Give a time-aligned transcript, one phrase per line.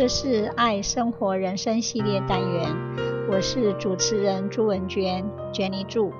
[0.00, 2.74] 这是爱生活人生系列单元，
[3.30, 5.22] 我是主持人朱文娟
[5.52, 6.10] ，Jenny 祝。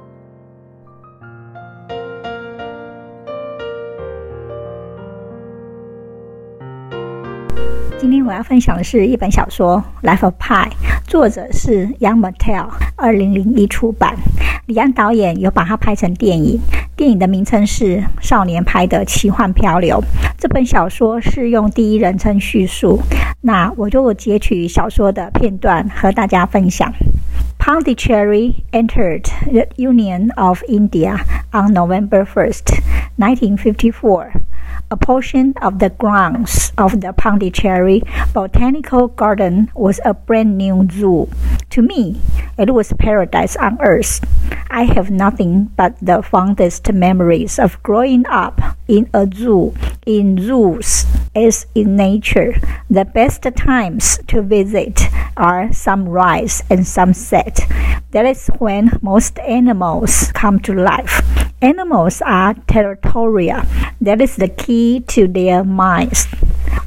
[7.98, 10.68] 今天我要分享的是一本小说《Life of Pi》，
[11.08, 14.14] 作者是 Young Mattel，二零零一出版。
[14.66, 16.60] 李安导演有把它拍成电影，
[17.00, 19.96] 电影的名称是《少年拍的奇幻漂流》。
[20.36, 23.00] 这本小说是用第一人称叙述，
[23.40, 26.92] 那我就截取小说的片段和大家分享。
[27.58, 31.16] Pondicherry entered the Union of India
[31.52, 32.82] on November 1st,
[33.16, 34.39] 1954.
[34.92, 38.02] A portion of the grounds of the Pondicherry
[38.34, 41.30] Botanical Garden was a brand new zoo.
[41.70, 42.20] To me,
[42.58, 44.18] it was paradise on earth.
[44.68, 49.74] I have nothing but the fondest memories of growing up in a zoo,
[50.06, 52.58] in zoos, as in nature.
[52.90, 57.60] The best times to visit are sunrise and sunset.
[58.10, 61.49] That is when most animals come to life.
[61.62, 63.60] Animals are territorial.
[64.00, 66.26] That is the key to their minds.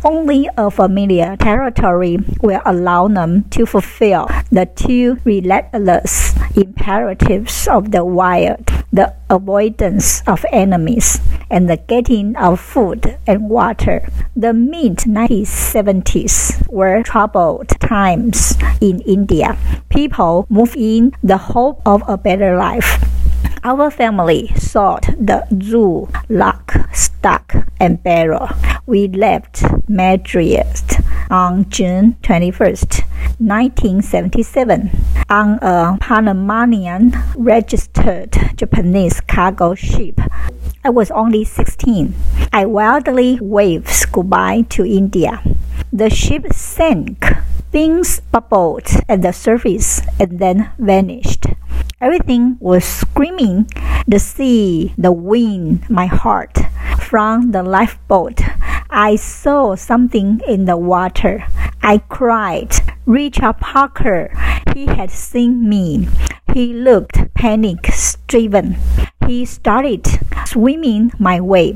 [0.03, 8.03] Only a familiar territory will allow them to fulfill the two relentless imperatives of the
[8.03, 14.08] wild the avoidance of enemies and the getting of food and water.
[14.35, 19.58] The mid 1970s were troubled times in India.
[19.89, 23.12] People moved in the hope of a better life.
[23.66, 28.50] Our family sought the zoo, lock, stock, and barrel.
[28.86, 30.83] We left Madras
[31.30, 33.08] on June 21st,
[33.39, 34.92] 1977,
[35.30, 40.20] on a Panamanian registered Japanese cargo ship.
[40.83, 42.14] I was only 16.
[42.52, 45.42] I wildly waved goodbye to India.
[45.93, 47.23] The ship sank.
[47.71, 51.42] Things bubbled at the surface and then vanished.
[52.03, 53.65] Everything was screaming
[54.05, 56.59] the sea, the wind, my heart.
[56.99, 58.41] From the lifeboat,
[58.89, 61.47] I saw something in the water.
[61.81, 62.75] I cried.
[63.05, 64.36] Richard Parker,
[64.75, 66.09] he had seen me.
[66.53, 68.75] He looked panic striven.
[69.25, 70.05] He started
[70.45, 71.75] swimming my way.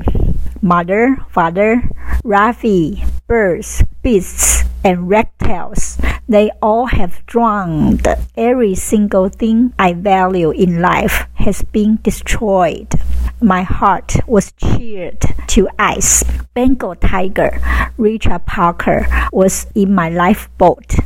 [0.60, 1.88] Mother, father,
[2.22, 5.97] Rafi, birds, beasts, and reptiles.
[6.28, 8.06] They all have drowned.
[8.36, 12.92] Every single thing I value in life has been destroyed.
[13.40, 16.22] My heart was cheered to ice.
[16.52, 17.58] Bengal tiger,
[17.96, 20.96] Richard Parker, was in my lifeboat.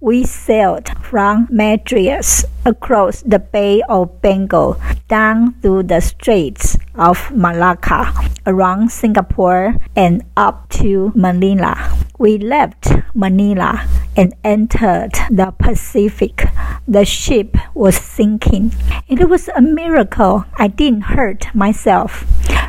[0.00, 8.12] We sailed from Madras across the Bay of Bengal down through the Straits of Malacca,
[8.46, 11.76] around Singapore, and up to Manila.
[12.18, 13.86] We left Manila
[14.16, 16.44] and entered the Pacific.
[16.86, 18.72] The ship was sinking.
[19.08, 22.24] It was a miracle I didn't hurt myself.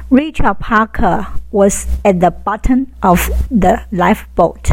[0.10, 4.72] Richard Parker was at the bottom of the lifeboat.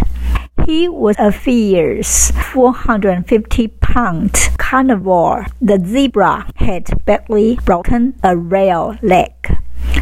[0.67, 5.47] He was a fierce 450 pound carnivore.
[5.61, 9.33] The zebra had badly broken a rail leg.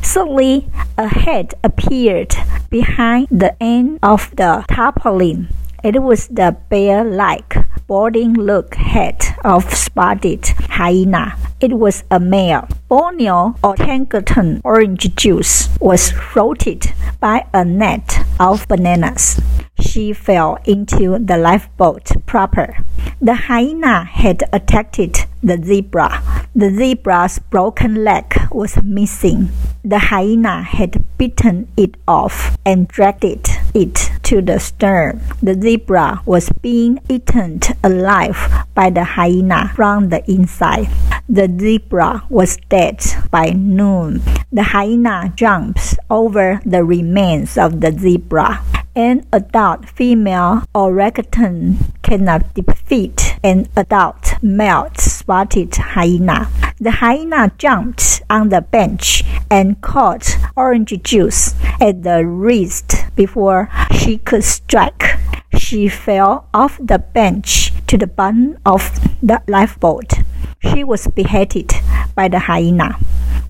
[0.02, 2.34] Suddenly, a head appeared
[2.70, 5.48] behind the end of the tarpaulin.
[5.84, 7.54] It was the bear like
[7.86, 11.36] boarding look head of spotted hyena.
[11.60, 12.66] It was a male.
[12.88, 19.40] Borneo orangutan orange juice was floated by a net of bananas.
[19.80, 22.78] She fell into the lifeboat proper.
[23.20, 26.22] The hyena had attacked the zebra.
[26.56, 29.50] The zebra's broken leg was missing.
[29.84, 35.24] The hyena had bitten it off and dragged it to the stern.
[35.42, 38.36] The zebra was being eaten alive
[38.74, 40.92] by the hyena from the inside.
[41.28, 44.20] The zebra was dead by noon.
[44.52, 48.60] The hyena jumps over the remains of the zebra.
[48.94, 51.78] An adult female orangutan
[52.08, 56.48] cannot defeat an adult male spotted hyena.
[56.80, 64.16] The hyena jumped on the bench and caught orange juice at the wrist before she
[64.16, 65.18] could strike.
[65.58, 68.88] She fell off the bench to the bottom of
[69.22, 70.14] the lifeboat.
[70.60, 71.74] She was beheaded
[72.14, 72.96] by the hyena.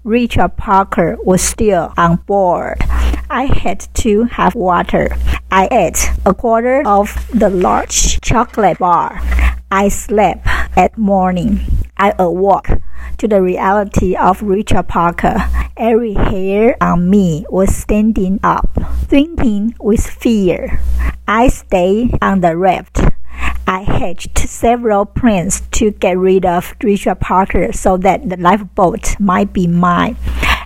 [0.03, 2.83] Richard Parker was still on board.
[3.31, 5.17] I had to have water.
[5.51, 9.21] I ate a quarter of the large chocolate bar.
[9.71, 10.47] I slept
[10.77, 11.61] at morning.
[11.97, 12.69] I awoke
[13.19, 15.37] to the reality of Richard Parker
[15.79, 18.69] Every hair on me was standing up,
[19.07, 20.81] thinking with fear.
[21.29, 22.99] I stayed on the raft.
[23.65, 29.53] I hatched several plans to get rid of Richard Parker so that the lifeboat might
[29.53, 30.17] be mine.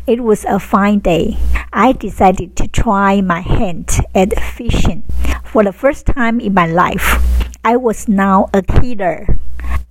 [0.06, 1.36] It was a fine day.
[1.74, 5.04] I decided to try my hand at fishing.
[5.44, 7.22] For the first time in my life,
[7.64, 9.38] I was now a killer.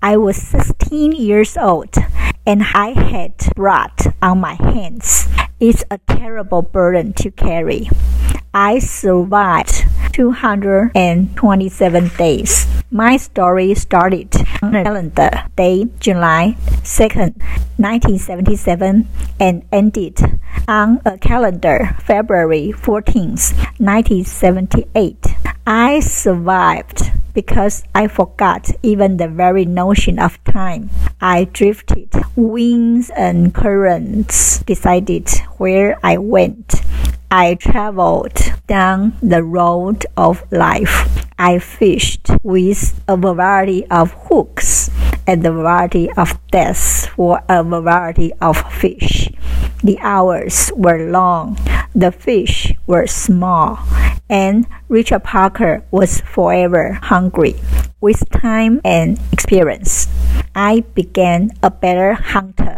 [0.01, 1.95] I was 16 years old
[2.45, 5.27] and I had blood on my hands.
[5.59, 7.87] It's a terrible burden to carry.
[8.53, 12.67] I survived 227 days.
[12.89, 17.37] My story started on the calendar day July 2nd,
[17.77, 19.07] 1977
[19.39, 25.27] and ended on a calendar February 14th, 1978.
[25.65, 30.89] I survived because I forgot even the very notion of time.
[31.19, 32.09] I drifted.
[32.35, 36.81] Winds and currents decided where I went.
[37.29, 38.37] I traveled
[38.67, 41.25] down the road of life.
[41.39, 44.89] I fished with a variety of hooks
[45.25, 49.29] and a variety of depths for a variety of fish.
[49.83, 51.57] The hours were long,
[51.95, 53.79] the fish were small,
[54.29, 57.55] and Richard Parker was forever hungry.
[57.99, 60.07] With time and experience,
[60.53, 62.77] I began a better hunter.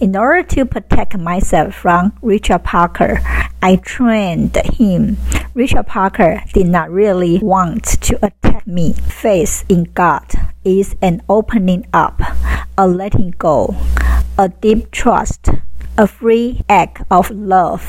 [0.00, 3.20] In order to protect myself from Richard Parker,
[3.62, 5.18] I trained him.
[5.54, 8.94] Richard Parker did not really want to attack me.
[8.94, 10.26] Faith in God
[10.64, 12.20] is an opening up,
[12.76, 13.76] a letting go,
[14.36, 15.50] a deep trust,
[15.98, 17.84] a free act of love.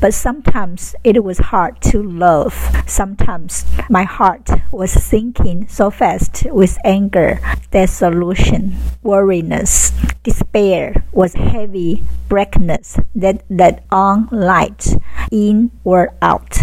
[0.00, 2.52] But sometimes it was hard to love.
[2.86, 7.40] Sometimes my heart was sinking so fast with anger,
[7.70, 14.96] desolation, weariness, despair was heavy blackness that let on light
[15.30, 16.58] in or out.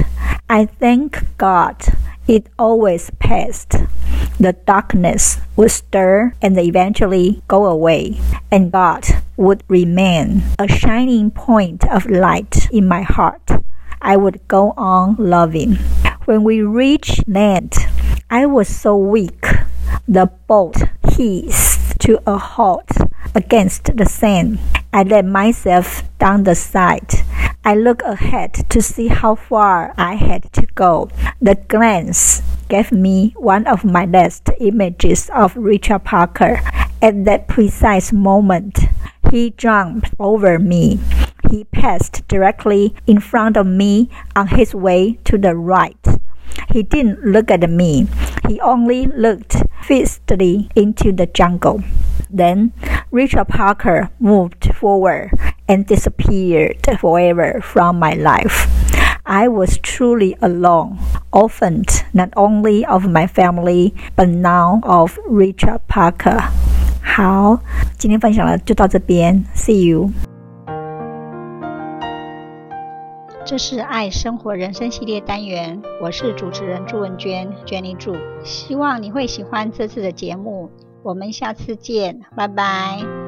[0.48, 1.82] I thank God
[2.28, 3.76] it always passed.
[4.40, 8.20] The darkness would stir and eventually go away,
[8.52, 9.06] and God
[9.38, 13.52] would remain a shining point of light in my heart.
[14.02, 15.76] I would go on loving.
[16.26, 17.76] When we reached land,
[18.30, 19.46] I was so weak.
[20.08, 20.76] The boat
[21.16, 22.90] hissed to a halt
[23.36, 24.60] against the sand.
[24.92, 27.24] I let myself down the side.
[27.66, 31.10] I looked ahead to see how far I had to go.
[31.42, 36.60] The glance gave me one of my last images of Richard Parker.
[37.02, 38.80] At that precise moment,
[39.32, 41.00] he jumped over me.
[41.50, 46.06] He passed directly in front of me on his way to the right.
[46.70, 48.08] He didn't look at me.
[48.50, 51.82] He only looked fixedly into the jungle.
[52.30, 52.74] Then
[53.10, 55.32] Richard Parker moved forward
[55.67, 58.67] and disappeared forever from my life.
[59.25, 60.99] I was truly alone,
[61.31, 66.43] orphaned not only of my family, but now of Richard Parker.
[67.03, 67.61] 好，
[67.99, 70.11] 今天分享了就到这边，See you。
[73.45, 78.15] 这是爱生活人生系列单元，我是主持人朱文娟，Jenny 祝，
[78.45, 80.71] 希望你会喜欢这次的节目。
[81.03, 83.22] 我们下次见，拜拜。